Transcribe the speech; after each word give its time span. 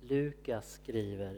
Lukas 0.00 0.72
skriver. 0.72 1.36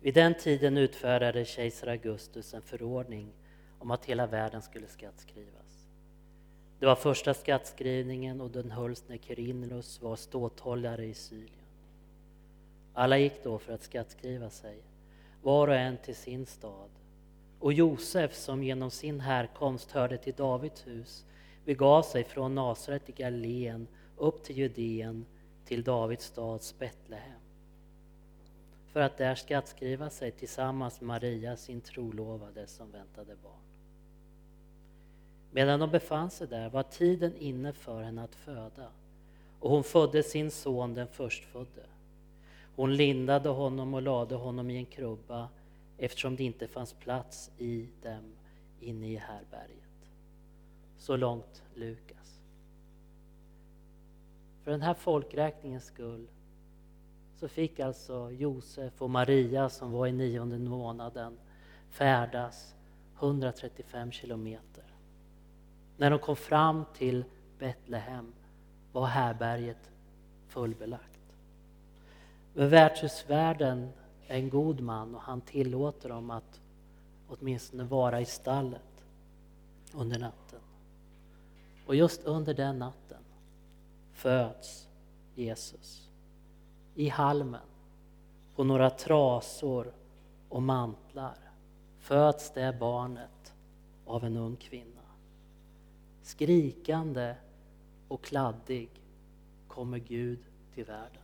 Vid 0.00 0.14
den 0.14 0.34
tiden 0.34 0.76
utfärdade 0.76 1.44
kejsar 1.44 1.86
Augustus 1.86 2.54
en 2.54 2.62
förordning 2.62 3.32
om 3.78 3.90
att 3.90 4.04
hela 4.04 4.26
världen 4.26 4.62
skulle 4.62 4.86
skattskrivas. 4.86 5.88
Det 6.78 6.86
var 6.86 6.94
första 6.94 7.34
skattskrivningen 7.34 8.40
och 8.40 8.50
den 8.50 8.70
hölls 8.70 9.04
när 9.08 9.16
Kerinlos 9.16 10.02
var 10.02 10.16
ståthållare 10.16 11.04
i 11.04 11.14
Syrien. 11.14 11.66
Alla 12.92 13.18
gick 13.18 13.44
då 13.44 13.58
för 13.58 13.72
att 13.72 13.82
skattskriva 13.82 14.50
sig, 14.50 14.78
var 15.42 15.68
och 15.68 15.76
en 15.76 15.96
till 15.96 16.16
sin 16.16 16.46
stad. 16.46 16.90
Och 17.58 17.72
Josef, 17.72 18.34
som 18.34 18.62
genom 18.62 18.90
sin 18.90 19.20
härkomst 19.20 19.92
hörde 19.92 20.18
till 20.18 20.34
Davids 20.34 20.86
hus, 20.86 21.24
begav 21.64 22.02
sig 22.02 22.24
från 22.24 22.54
Nasaret 22.54 23.08
i 23.08 23.12
Galileen 23.12 23.86
upp 24.16 24.44
till 24.44 24.58
Judeen, 24.58 25.26
till 25.66 25.82
Davids 25.82 26.24
stads 26.24 26.78
Betlehem 26.78 27.40
för 28.96 29.00
att 29.00 29.18
där 29.18 29.34
skattskriva 29.34 30.10
sig 30.10 30.30
tillsammans 30.30 31.00
med 31.00 31.06
Maria, 31.06 31.56
sin 31.56 31.80
trolovade, 31.80 32.66
som 32.66 32.90
väntade 32.90 33.36
barn. 33.42 33.52
Medan 35.50 35.80
de 35.80 35.90
befann 35.90 36.30
sig 36.30 36.46
där 36.46 36.70
var 36.70 36.82
tiden 36.82 37.36
inne 37.36 37.72
för 37.72 38.02
henne 38.02 38.22
att 38.22 38.34
föda 38.34 38.88
och 39.60 39.70
hon 39.70 39.84
födde 39.84 40.22
sin 40.22 40.50
son, 40.50 40.94
den 40.94 41.08
förstfödde. 41.08 41.86
Hon 42.76 42.96
lindade 42.96 43.48
honom 43.48 43.94
och 43.94 44.02
lade 44.02 44.34
honom 44.34 44.70
i 44.70 44.76
en 44.76 44.86
krubba 44.86 45.48
eftersom 45.98 46.36
det 46.36 46.44
inte 46.44 46.68
fanns 46.68 46.92
plats 46.92 47.50
i 47.58 47.88
dem 48.02 48.32
inne 48.80 49.08
i 49.08 49.16
härberget. 49.16 50.10
Så 50.98 51.16
långt 51.16 51.62
Lukas. 51.74 52.15
För 54.66 54.70
den 54.70 54.82
här 54.82 54.94
folkräkningens 54.94 55.84
skull 55.84 56.26
så 57.36 57.48
fick 57.48 57.80
alltså 57.80 58.30
Josef 58.30 59.02
och 59.02 59.10
Maria 59.10 59.68
som 59.68 59.92
var 59.92 60.06
i 60.06 60.12
nionde 60.12 60.58
månaden 60.58 61.38
färdas 61.90 62.74
135 63.18 64.12
kilometer. 64.12 64.84
När 65.96 66.10
de 66.10 66.18
kom 66.18 66.36
fram 66.36 66.84
till 66.94 67.24
Betlehem 67.58 68.32
var 68.92 69.06
härberget 69.06 69.90
fullbelagt. 70.48 71.34
Men 72.54 72.68
värdshusvärden 72.68 73.92
är 74.26 74.36
en 74.36 74.50
god 74.50 74.80
man 74.80 75.14
och 75.14 75.22
han 75.22 75.40
tillåter 75.40 76.08
dem 76.08 76.30
att 76.30 76.60
åtminstone 77.28 77.84
vara 77.84 78.20
i 78.20 78.24
stallet 78.24 79.04
under 79.94 80.18
natten. 80.18 80.60
Och 81.86 81.94
just 81.94 82.24
under 82.24 82.54
den 82.54 82.78
natten 82.78 83.25
föds 84.16 84.88
Jesus 85.34 86.08
i 86.94 87.08
halmen 87.08 87.68
på 88.54 88.64
några 88.64 88.90
trasor 88.90 89.92
och 90.48 90.62
mantlar 90.62 91.38
föds 91.98 92.50
det 92.50 92.76
barnet 92.80 93.54
av 94.06 94.24
en 94.24 94.36
ung 94.36 94.56
kvinna. 94.56 95.02
Skrikande 96.22 97.34
och 98.08 98.24
kladdig 98.24 98.88
kommer 99.68 99.98
Gud 99.98 100.40
till 100.74 100.84
världen. 100.84 101.22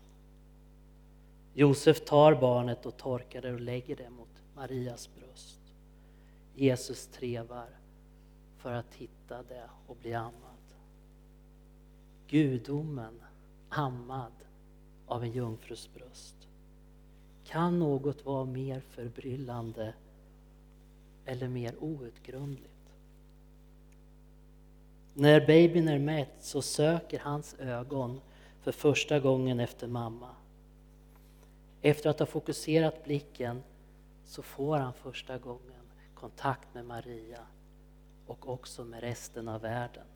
Josef 1.55 2.05
tar 2.05 2.35
barnet 2.35 2.87
och 2.87 2.97
torkar 2.97 3.43
det 3.43 3.53
och 3.53 3.61
lägger 3.61 3.97
det 3.97 4.11
mot 4.11 4.43
Marias 4.55 5.11
bröst. 5.15 5.61
Jesus 6.55 7.07
trevar 7.07 7.69
för 8.57 8.73
att 8.73 8.95
hitta 8.95 9.43
det 9.43 9.71
och 9.87 9.97
bli 9.97 10.15
ammad. 10.15 10.62
Gudomen 12.33 13.23
ammad 13.69 14.33
av 15.07 15.25
en 15.25 15.33
jungfrus 15.33 15.91
bröst. 15.95 16.37
Kan 17.45 17.79
något 17.79 18.25
vara 18.25 18.45
mer 18.45 18.81
förbryllande 18.81 19.95
eller 21.25 21.49
mer 21.49 21.75
outgrundligt? 21.79 22.93
När 25.15 25.41
babyn 25.41 25.89
är 25.89 25.99
mätt 25.99 26.35
så 26.41 26.63
söker 26.63 27.19
hans 27.19 27.55
ögon 27.55 28.21
för 28.61 28.73
första 28.73 29.21
gången 29.21 29.61
efter 29.61 29.87
mamma. 29.87 30.31
Efter 31.83 32.11
att 32.11 32.19
ha 32.19 32.27
fokuserat 32.27 33.05
blicken 33.05 33.63
så 34.25 34.43
får 34.43 34.79
han 34.79 34.93
första 34.93 35.39
gången 35.39 35.83
kontakt 36.15 36.75
med 36.75 36.85
Maria 36.85 37.47
och 38.27 38.49
också 38.49 38.85
med 38.85 39.01
resten 39.01 39.49
av 39.49 39.61
världen. 39.61 40.07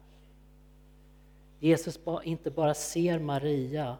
Jesus 1.60 1.98
inte 2.24 2.50
bara 2.50 2.74
ser 2.74 3.18
Maria 3.18 3.96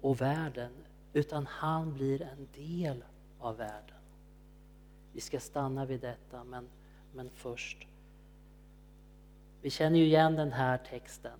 och 0.00 0.20
världen, 0.20 0.72
utan 1.12 1.46
han 1.46 1.94
blir 1.94 2.22
en 2.22 2.48
del 2.54 3.04
av 3.40 3.56
världen. 3.56 3.96
Vi 5.12 5.20
ska 5.20 5.40
stanna 5.40 5.84
vid 5.84 6.00
detta, 6.00 6.44
men, 6.44 6.68
men 7.14 7.30
först. 7.34 7.86
Vi 9.62 9.70
känner 9.70 9.98
ju 9.98 10.04
igen 10.04 10.36
den 10.36 10.52
här 10.52 10.78
texten. 10.78 11.38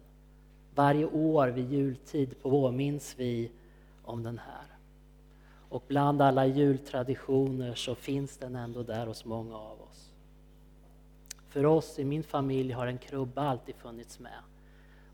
Varje 0.75 1.07
år 1.07 1.49
vid 1.49 1.73
jultid 1.73 2.43
påminns 2.43 3.15
vi 3.19 3.51
om 4.05 4.23
den 4.23 4.39
här. 4.39 4.67
Och 5.69 5.83
bland 5.87 6.23
alla 6.23 6.47
jultraditioner 6.47 7.75
så 7.75 7.95
finns 7.95 8.37
den 8.37 8.57
ändå 8.57 8.83
där 8.83 9.07
hos 9.07 9.25
många 9.25 9.57
av 9.57 9.81
oss. 9.81 10.13
För 11.49 11.67
oss 11.67 11.99
i 11.99 12.05
min 12.05 12.23
familj 12.23 12.73
har 12.73 12.87
en 12.87 12.99
krubba 12.99 13.43
alltid 13.43 13.75
funnits 13.75 14.19
med. 14.19 14.41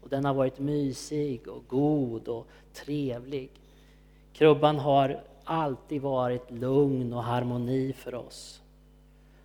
Och 0.06 0.10
den 0.10 0.24
har 0.24 0.34
varit 0.34 0.58
mysig 0.58 1.48
och 1.48 1.64
god 1.68 2.28
och 2.28 2.46
trevlig. 2.72 3.50
Krubban 4.32 4.78
har 4.78 5.24
alltid 5.44 6.02
varit 6.02 6.50
lugn 6.50 7.12
och 7.12 7.22
harmoni 7.22 7.92
för 7.92 8.14
oss. 8.14 8.62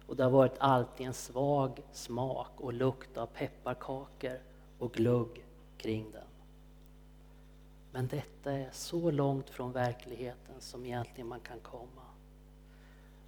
Och 0.08 0.16
det 0.16 0.24
har 0.24 0.32
varit 0.32 0.56
alltid 0.58 1.08
en 1.08 1.14
svag 1.14 1.80
smak 1.92 2.52
och 2.58 2.74
lukt 2.74 3.18
av 3.18 3.26
pepparkakor 3.26 4.40
och 4.80 4.94
glugg 4.94 5.46
kring 5.78 6.12
den. 6.12 6.28
Men 7.92 8.08
detta 8.08 8.52
är 8.52 8.70
så 8.72 9.12
långt 9.12 9.50
från 9.50 9.72
verkligheten 9.72 10.56
som 10.60 10.86
egentligen 10.86 11.28
man 11.28 11.40
kan 11.40 11.60
komma. 11.60 12.06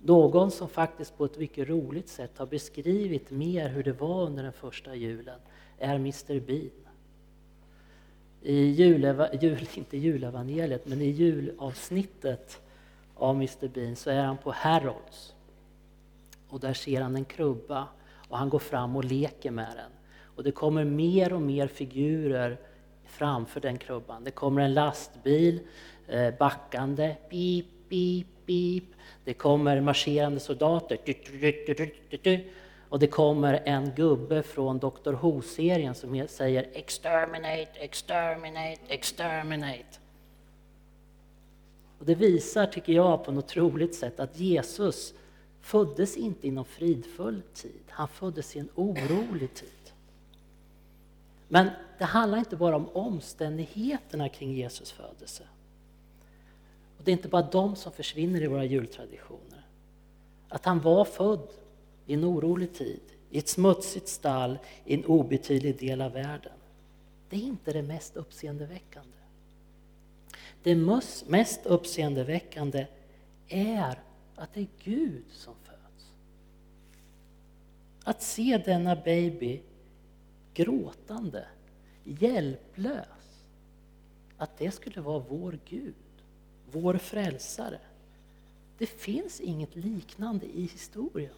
Någon 0.01 0.51
som 0.51 0.69
faktiskt 0.69 1.17
på 1.17 1.25
ett 1.25 1.37
mycket 1.37 1.69
roligt 1.69 2.09
sätt 2.09 2.37
har 2.37 2.45
beskrivit 2.45 3.31
mer 3.31 3.69
hur 3.69 3.83
det 3.83 3.93
var 3.93 4.23
under 4.23 4.43
den 4.43 4.53
första 4.53 4.95
julen 4.95 5.39
är 5.77 5.95
Mr 5.95 6.39
Bean. 6.39 6.82
I 8.43 8.71
juleva, 8.71 9.33
jul, 9.33 9.67
inte 9.73 9.97
julevangeliet, 9.97 10.87
men 10.87 11.01
i 11.01 11.09
julavsnittet 11.09 12.61
av 13.15 13.35
Mr 13.35 13.67
Bean 13.67 13.95
så 13.95 14.09
är 14.09 14.23
han 14.23 14.37
på 14.37 14.51
Harrods. 14.51 15.33
Och 16.49 16.59
där 16.59 16.73
ser 16.73 17.01
han 17.01 17.15
en 17.15 17.25
krubba 17.25 17.87
och 18.29 18.37
han 18.37 18.49
går 18.49 18.59
fram 18.59 18.95
och 18.95 19.03
leker 19.03 19.51
med 19.51 19.73
den. 19.75 19.91
Och 20.35 20.43
det 20.43 20.51
kommer 20.51 20.83
mer 20.83 21.33
och 21.33 21.41
mer 21.41 21.67
figurer 21.67 22.57
framför 23.05 23.61
den 23.61 23.77
krubban. 23.77 24.23
Det 24.23 24.31
kommer 24.31 24.61
en 24.61 24.73
lastbil 24.73 25.59
eh, 26.07 26.33
backande, 26.39 27.15
pip, 27.29 27.65
pip, 27.89 28.27
pip. 28.45 28.83
Det 29.23 29.33
kommer 29.33 29.81
marscherande 29.81 30.39
soldater. 30.39 30.97
Och 32.93 32.99
det 32.99 33.07
kommer 33.07 33.61
en 33.65 33.91
gubbe 33.95 34.43
från 34.43 34.79
Dr 34.79 35.13
Who-serien 35.13 35.95
som 35.95 36.27
säger 36.27 36.69
exterminate, 36.73 37.71
exterminate, 37.73 38.81
exterminate. 38.87 39.99
Och 41.99 42.05
det 42.05 42.15
visar, 42.15 42.65
tycker 42.65 42.93
jag, 42.93 43.25
på 43.25 43.31
något 43.31 43.45
otroligt 43.45 43.95
sätt 43.95 44.19
att 44.19 44.39
Jesus 44.39 45.13
föddes 45.61 46.17
inte 46.17 46.47
i 46.47 46.51
någon 46.51 46.65
fridfull 46.65 47.41
tid. 47.53 47.83
Han 47.89 48.07
föddes 48.07 48.55
i 48.55 48.59
en 48.59 48.69
orolig 48.75 49.53
tid. 49.53 49.93
Men 51.47 51.69
det 51.97 52.05
handlar 52.05 52.37
inte 52.37 52.55
bara 52.55 52.75
om 52.75 52.89
omständigheterna 52.89 54.29
kring 54.29 54.53
Jesus 54.53 54.91
födelse. 54.91 55.43
Och 56.97 57.03
det 57.03 57.11
är 57.11 57.13
inte 57.13 57.27
bara 57.27 57.47
de 57.51 57.75
som 57.75 57.91
försvinner 57.91 58.41
i 58.41 58.47
våra 58.47 58.65
jultraditioner. 58.65 59.65
Att 60.49 60.65
han 60.65 60.79
var 60.79 61.05
född 61.05 61.47
i 62.05 62.13
en 62.13 62.23
orolig 62.23 62.73
tid, 62.73 63.01
i 63.29 63.37
ett 63.37 63.47
smutsigt 63.47 64.07
stall 64.07 64.59
i 64.85 64.93
en 64.93 65.05
obetydlig 65.05 65.79
del 65.79 66.01
av 66.01 66.11
världen. 66.11 66.53
Det 67.29 67.35
är 67.35 67.41
inte 67.41 67.73
det 67.73 67.81
mest 67.81 68.15
uppseendeväckande. 68.15 69.17
Det 70.63 70.75
mest 71.27 71.65
uppseendeväckande 71.65 72.87
är 73.47 73.99
att 74.35 74.53
det 74.53 74.59
är 74.59 74.67
Gud 74.83 75.25
som 75.31 75.53
föds. 75.63 76.11
Att 78.03 78.21
se 78.21 78.61
denna 78.65 78.95
baby 78.95 79.61
gråtande, 80.53 81.47
hjälplös, 82.03 83.43
att 84.37 84.57
det 84.57 84.71
skulle 84.71 85.01
vara 85.01 85.23
vår 85.29 85.59
Gud, 85.69 85.93
vår 86.71 86.97
frälsare. 86.97 87.79
Det 88.77 88.85
finns 88.85 89.41
inget 89.41 89.75
liknande 89.75 90.45
i 90.45 90.61
historien. 90.61 91.33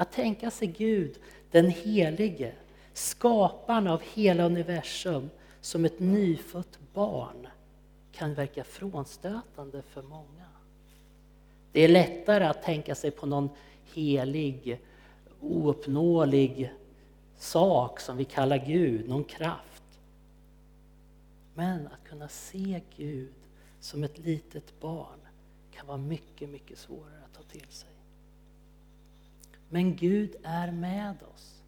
Att 0.00 0.12
tänka 0.12 0.50
sig 0.50 0.68
Gud, 0.68 1.18
den 1.50 1.70
helige, 1.70 2.52
skaparen 2.92 3.86
av 3.86 4.02
hela 4.14 4.44
universum, 4.44 5.30
som 5.60 5.84
ett 5.84 6.00
nyfött 6.00 6.78
barn 6.94 7.46
kan 8.12 8.34
verka 8.34 8.64
frånstötande 8.64 9.82
för 9.82 10.02
många. 10.02 10.46
Det 11.72 11.80
är 11.80 11.88
lättare 11.88 12.44
att 12.44 12.62
tänka 12.62 12.94
sig 12.94 13.10
på 13.10 13.26
någon 13.26 13.48
helig, 13.94 14.80
ouppnåelig 15.40 16.72
sak 17.38 18.00
som 18.00 18.16
vi 18.16 18.24
kallar 18.24 18.66
Gud, 18.66 19.08
någon 19.08 19.24
kraft. 19.24 20.00
Men 21.54 21.86
att 21.86 22.08
kunna 22.08 22.28
se 22.28 22.80
Gud 22.96 23.34
som 23.80 24.04
ett 24.04 24.18
litet 24.18 24.80
barn 24.80 25.20
kan 25.70 25.86
vara 25.86 25.98
mycket, 25.98 26.48
mycket 26.48 26.78
svårare 26.78 27.22
att 27.24 27.34
ta 27.34 27.42
till 27.42 27.68
sig. 27.68 27.89
Men 29.72 29.96
Gud 29.96 30.36
är 30.42 30.72
med 30.72 31.16
oss. 31.34 31.62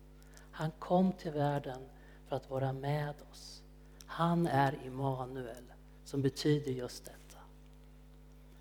Han 0.50 0.70
kom 0.78 1.12
till 1.12 1.30
världen 1.30 1.80
för 2.28 2.36
att 2.36 2.50
vara 2.50 2.72
med 2.72 3.14
oss. 3.30 3.62
Han 4.06 4.46
är 4.46 4.78
Immanuel, 4.86 5.64
som 6.04 6.22
betyder 6.22 6.72
just 6.72 7.04
detta. 7.04 7.38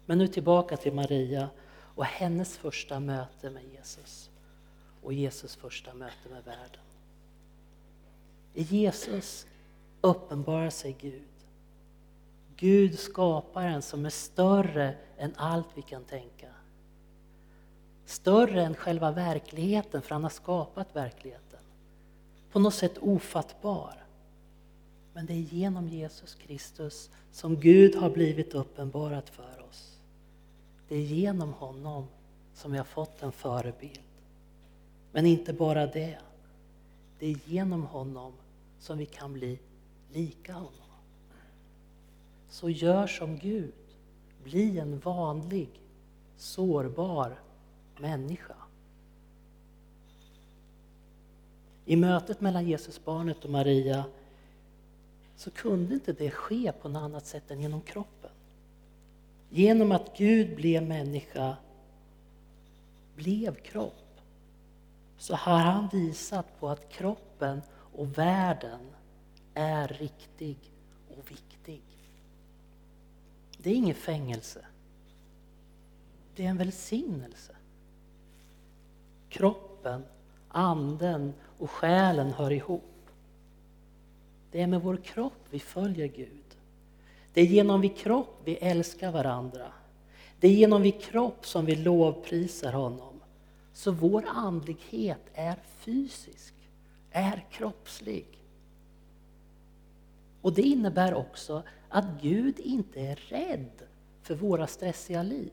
Men 0.06 0.18
nu 0.18 0.28
tillbaka 0.28 0.78
till 0.78 0.94
Maria 0.94 1.50
och 1.96 2.06
hennes 2.06 2.58
första 2.58 3.00
möte 3.00 3.50
med 3.50 3.64
Jesus 3.64 4.30
och 5.02 5.14
Jesus 5.14 5.56
första 5.56 5.94
möte 5.94 6.30
med 6.30 6.44
världen. 6.44 6.82
I 8.54 8.62
Jesus 8.62 9.48
uppenbarar 10.02 10.70
sig 10.70 10.96
Gud. 11.02 11.28
Gud 12.56 13.00
skaparen 13.00 13.82
som 13.82 14.06
är 14.06 14.10
större 14.10 14.96
än 15.18 15.34
allt 15.36 15.68
vi 15.76 15.82
kan 15.82 16.04
tänka. 16.04 16.48
Större 18.06 18.66
än 18.66 18.76
själva 18.76 19.12
verkligheten, 19.12 20.02
för 20.02 20.16
han 20.16 20.24
har 20.24 20.30
skapat 20.30 20.96
verkligheten. 20.96 21.60
På 22.52 22.60
något 22.60 22.74
sätt 22.74 22.98
ofattbar. 22.98 24.04
Men 25.14 25.26
det 25.26 25.34
är 25.34 25.38
genom 25.38 25.88
Jesus 25.88 26.36
Kristus 26.36 27.10
som 27.32 27.56
Gud 27.56 27.96
har 27.96 28.10
blivit 28.10 28.54
uppenbarat 28.54 29.30
för 29.30 29.66
oss. 29.70 29.98
Det 30.88 30.96
är 30.96 31.02
genom 31.02 31.54
honom 31.54 32.08
som 32.54 32.72
vi 32.72 32.78
har 32.78 32.86
fått 32.86 33.24
en 33.24 33.32
förebild. 33.32 34.00
Men 35.12 35.26
inte 35.26 35.54
bara 35.54 35.88
det. 35.88 36.18
Det 37.20 37.26
är 37.26 37.38
genom 37.46 37.84
honom 37.84 38.34
som 38.80 38.98
vi 38.98 39.06
kan 39.06 39.34
bli 39.34 39.60
lika 40.14 40.54
honom. 40.54 40.72
Så 42.50 42.70
gör 42.70 43.08
som 43.08 43.38
Gud. 43.38 43.74
Bli 44.44 44.80
en 44.80 45.00
vanlig, 45.00 45.70
sårbar 46.38 47.40
människa. 48.02 48.56
I 51.86 51.96
mötet 51.96 52.42
mellan 52.42 52.68
Jesusbarnet 52.68 53.46
och 53.46 53.52
Maria 53.52 54.06
så 55.36 55.52
kunde 55.52 55.94
inte 55.94 56.14
det 56.14 56.32
ske 56.32 56.72
på 56.72 56.90
något 56.90 57.02
annat 57.02 57.26
sätt 57.26 57.52
än 57.52 57.62
genom 57.62 57.82
kroppen. 57.82 58.32
Genom 59.50 59.92
att 59.92 60.18
Gud 60.18 60.56
blev 60.56 60.84
människa, 60.84 61.58
blev 63.16 63.56
kropp, 63.56 64.22
så 65.18 65.36
har 65.36 65.60
han 65.60 65.90
visat 65.92 66.60
på 66.60 66.70
att 66.70 66.90
kroppen 66.90 67.62
och 67.72 68.18
världen 68.18 68.80
är 69.54 69.88
riktig 69.88 70.58
och 71.10 71.32
viktig. 71.32 71.82
Det 73.58 73.70
är 73.70 73.76
inget 73.76 73.98
fängelse. 73.98 74.66
Det 76.36 76.46
är 76.46 76.50
en 76.50 76.58
välsignelse. 76.58 77.56
Kroppen, 79.32 80.04
anden 80.48 81.34
och 81.58 81.72
själen 81.72 82.32
hör 82.32 82.52
ihop. 82.52 83.10
Det 84.52 84.62
är 84.62 84.68
med 84.68 84.82
vår 84.82 84.98
kropp 84.98 85.48
vi 85.50 85.60
följer 85.60 86.08
Gud. 86.08 86.58
Det 87.34 87.42
är 87.42 87.46
genom 87.46 87.82
vår 87.82 87.96
kropp 87.96 88.42
vi 88.46 88.56
älskar 88.56 89.12
varandra. 89.12 89.72
Det 90.40 90.48
är 90.48 90.52
genom 90.52 90.84
vår 90.84 91.02
kropp 91.02 91.46
som 91.46 91.66
vi 91.66 91.76
lovprisar 91.76 92.74
honom. 92.74 93.22
Så 93.74 93.92
vår 93.92 94.24
andlighet 94.28 95.22
är 95.34 95.56
fysisk, 95.78 96.54
är 97.12 97.46
kroppslig. 97.52 98.28
Och 100.42 100.54
det 100.54 100.62
innebär 100.62 101.14
också 101.14 101.64
att 101.90 102.06
Gud 102.22 102.60
inte 102.60 103.02
är 103.02 103.16
rädd 103.16 103.82
för 104.22 104.36
våra 104.36 104.68
stressiga 104.68 105.24
liv. 105.24 105.52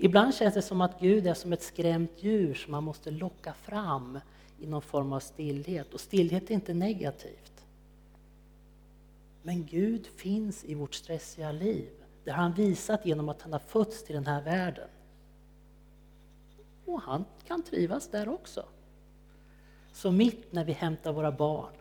Ibland 0.00 0.34
känns 0.34 0.54
det 0.54 0.62
som 0.62 0.80
att 0.80 1.00
Gud 1.00 1.26
är 1.26 1.34
som 1.34 1.52
ett 1.52 1.62
skrämt 1.62 2.12
djur 2.16 2.54
som 2.54 2.72
man 2.72 2.84
måste 2.84 3.10
locka 3.10 3.54
fram 3.54 4.20
i 4.60 4.66
någon 4.66 4.82
form 4.82 5.12
av 5.12 5.20
stillhet. 5.20 5.94
Och 5.94 6.00
stillhet 6.00 6.50
är 6.50 6.54
inte 6.54 6.74
negativt. 6.74 7.64
Men 9.42 9.66
Gud 9.66 10.06
finns 10.06 10.64
i 10.64 10.74
vårt 10.74 10.94
stressiga 10.94 11.52
liv. 11.52 11.88
Det 12.24 12.30
har 12.30 12.42
han 12.42 12.52
visat 12.52 13.06
genom 13.06 13.28
att 13.28 13.42
han 13.42 13.52
har 13.52 13.58
fötts 13.58 14.04
till 14.04 14.14
den 14.14 14.26
här 14.26 14.42
världen. 14.42 14.88
Och 16.84 17.00
han 17.02 17.24
kan 17.46 17.62
trivas 17.62 18.08
där 18.08 18.28
också. 18.28 18.64
Så 19.92 20.10
mitt 20.10 20.52
när 20.52 20.64
vi 20.64 20.72
hämtar 20.72 21.12
våra 21.12 21.32
barn, 21.32 21.72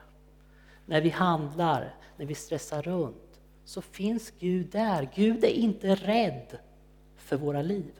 när 0.85 1.01
vi 1.01 1.09
handlar, 1.09 1.95
när 2.17 2.25
vi 2.25 2.35
stressar 2.35 2.81
runt, 2.81 3.39
så 3.65 3.81
finns 3.81 4.33
Gud 4.39 4.67
där. 4.71 5.09
Gud 5.15 5.43
är 5.43 5.53
inte 5.53 5.95
rädd 5.95 6.57
för 7.15 7.37
våra 7.37 7.61
liv. 7.61 7.93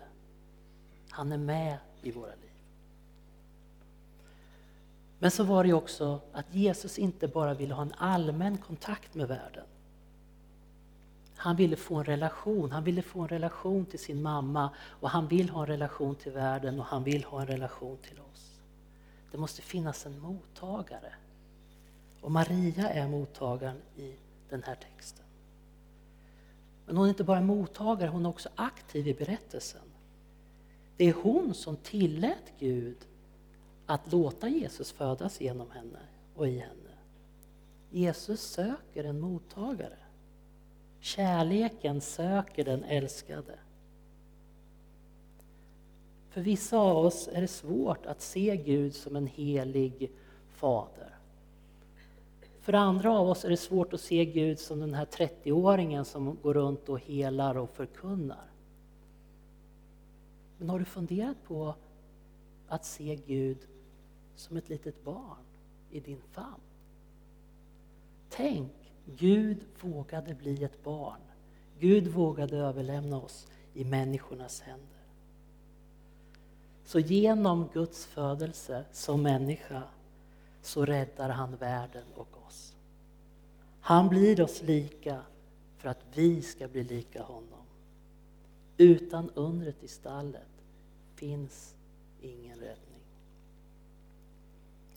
Han 1.18 1.32
är 1.32 1.38
med 1.38 1.78
i 2.02 2.12
våra 2.12 2.36
liv. 2.36 2.52
Men 5.20 5.32
så 5.32 5.44
var 5.44 5.64
det 5.64 5.74
också 5.74 6.22
att 6.32 6.56
Jesus 6.56 7.00
inte 7.00 7.28
bara 7.28 7.54
ville 7.54 7.74
ha 7.74 7.82
en 7.82 7.94
allmän 7.98 8.58
kontakt 8.58 9.16
med 9.16 9.28
världen. 9.28 9.66
Han 11.36 11.56
ville 11.56 11.76
få 11.76 11.96
en 11.96 12.04
relation. 12.04 12.72
Han 12.72 12.84
ville 12.84 13.02
få 13.02 13.22
en 13.22 13.28
relation 13.28 13.86
till 13.86 14.00
sin 14.00 14.22
mamma 14.22 14.70
och 14.78 15.10
han 15.10 15.28
vill 15.28 15.50
ha 15.50 15.62
en 15.62 15.68
relation 15.68 16.16
till 16.16 16.32
världen 16.32 16.80
och 16.80 16.86
han 16.86 17.04
vill 17.04 17.24
ha 17.24 17.42
en 17.42 17.48
relation 17.48 17.98
till 17.98 18.20
oss. 18.20 18.60
Det 19.32 19.38
måste 19.38 19.62
finnas 19.62 20.06
en 20.06 20.20
mottagare. 20.20 21.14
Och 22.22 22.32
Maria 22.32 22.90
är 22.90 23.08
mottagaren 23.08 23.82
i 23.96 24.16
den 24.50 24.64
här 24.64 24.76
texten. 24.76 25.26
Men 26.86 26.98
hon 26.98 27.06
är 27.06 27.10
inte 27.10 27.24
bara 27.24 27.42
mottagare, 27.42 28.10
hon 28.10 28.26
är 28.26 28.30
också 28.30 28.50
aktiv 28.56 29.08
i 29.08 29.14
berättelsen. 29.14 29.82
Det 30.98 31.06
är 31.06 31.14
hon 31.14 31.54
som 31.54 31.76
tillät 31.76 32.54
Gud 32.60 32.98
att 33.86 34.12
låta 34.12 34.50
Jesus 34.50 34.92
födas 34.92 35.42
genom 35.42 35.72
henne 35.72 36.00
och 36.36 36.48
i 36.48 36.60
henne. 36.60 36.74
Jesus 37.92 38.42
söker 38.42 39.04
en 39.04 39.20
mottagare. 39.20 39.98
Kärleken 41.00 42.02
söker 42.02 42.66
den 42.66 42.84
älskade. 42.84 43.60
För 46.30 46.42
vissa 46.42 46.78
av 46.78 46.98
oss 46.98 47.30
är 47.34 47.42
det 47.42 47.48
svårt 47.48 48.06
att 48.06 48.22
se 48.22 48.58
Gud 48.58 48.96
som 48.96 49.16
en 49.16 49.28
helig 49.28 50.12
fader. 50.50 51.16
För 52.62 52.74
andra 52.74 53.12
av 53.12 53.30
oss 53.30 53.46
är 53.46 53.50
det 53.50 53.58
svårt 53.58 53.94
att 53.94 54.02
se 54.02 54.26
Gud 54.26 54.60
som 54.60 54.80
den 54.80 54.94
här 54.94 55.06
30-åringen 55.06 56.04
som 56.04 56.38
går 56.42 56.54
runt 56.54 56.90
och 56.90 57.00
helar 57.00 57.58
och 57.58 57.70
förkunnar. 57.70 58.46
Men 60.58 60.70
har 60.70 60.80
du 60.80 60.86
funderat 60.86 61.44
på 61.44 61.76
att 62.68 62.86
se 62.86 63.16
Gud 63.16 63.58
som 64.36 64.58
ett 64.58 64.70
litet 64.70 65.04
barn 65.04 65.44
i 65.92 66.00
din 66.00 66.22
famn? 66.32 66.62
Tänk, 68.30 68.72
Gud 69.06 69.66
vågade 69.82 70.36
bli 70.36 70.64
ett 70.64 70.84
barn. 70.84 71.20
Gud 71.80 72.08
vågade 72.08 72.58
överlämna 72.58 73.18
oss 73.22 73.48
i 73.74 73.84
människornas 73.84 74.62
händer. 74.62 74.88
Så 76.84 77.00
genom 77.00 77.70
Guds 77.74 78.06
födelse 78.06 78.86
som 78.92 79.24
människa 79.24 79.84
så 80.62 80.86
räddar 80.86 81.30
han 81.30 81.56
världen 81.56 82.06
och 82.16 82.46
oss. 82.48 82.76
Han 83.82 84.10
blir 84.10 84.42
oss 84.42 84.62
lika 84.62 85.22
för 85.78 85.90
att 85.90 86.06
vi 86.14 86.42
ska 86.42 86.68
bli 86.68 86.84
lika 86.84 87.24
honom. 87.24 87.57
Utan 88.78 89.30
undret 89.30 89.84
i 89.84 89.88
stallet 89.88 90.48
finns 91.16 91.76
ingen 92.22 92.60
räddning. 92.60 93.02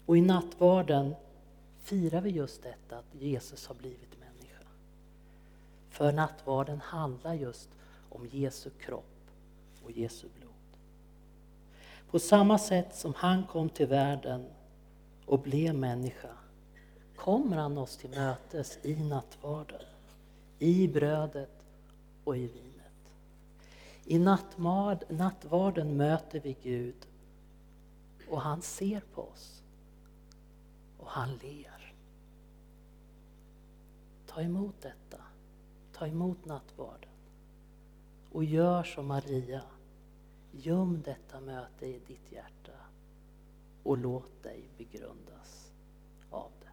Och 0.07 0.17
i 0.17 0.21
nattvarden 0.21 1.15
firar 1.83 2.21
vi 2.21 2.31
just 2.31 2.63
detta 2.63 2.99
att 2.99 3.15
Jesus 3.21 3.67
har 3.67 3.75
blivit 3.75 4.19
människa. 4.21 4.65
För 5.91 6.13
nattvarden 6.13 6.81
handlar 6.81 7.35
just 7.35 7.69
om 8.09 8.27
Jesu 8.33 8.71
kropp 8.71 9.31
och 9.85 9.91
Jesu 9.91 10.29
blod. 10.39 10.51
På 12.11 12.19
samma 12.19 12.59
sätt 12.59 12.95
som 12.95 13.15
han 13.17 13.47
kom 13.47 13.69
till 13.69 13.87
världen 13.87 14.47
och 15.27 15.41
blev 15.41 15.75
människa 15.75 16.37
kommer 17.17 17.57
han 17.57 17.79
oss 17.79 17.97
till 17.97 18.11
mötes 18.11 18.79
i 18.83 18.97
nattvarden, 18.97 19.83
i 20.59 20.89
brödet 20.89 21.65
och 22.25 22.37
i 22.37 22.47
vinet. 22.47 22.70
I 24.04 24.19
nattmad, 24.19 25.04
nattvarden 25.09 25.97
möter 25.97 26.40
vi 26.40 26.57
Gud 26.62 27.09
och 28.28 28.40
han 28.40 28.62
ser 28.62 29.00
på 29.14 29.23
oss 29.23 29.62
och 30.99 31.09
han 31.09 31.37
ler. 31.37 31.95
Ta 34.26 34.42
emot 34.42 34.75
detta, 34.83 35.23
ta 35.92 36.07
emot 36.07 36.45
nattvarden 36.45 37.11
och 38.33 38.45
gör 38.45 38.83
som 38.83 39.07
Maria. 39.07 39.62
Göm 40.52 41.02
detta 41.04 41.40
möte 41.40 41.87
i 41.87 42.00
ditt 42.07 42.33
hjärta 42.33 42.73
och 43.83 43.99
låt 43.99 44.42
dig 44.42 44.64
begrundas 44.78 45.73
av 46.30 46.50
det. 46.61 46.70